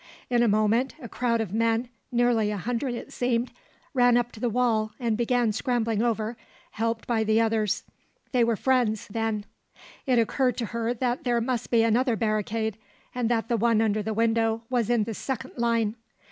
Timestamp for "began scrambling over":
5.15-6.37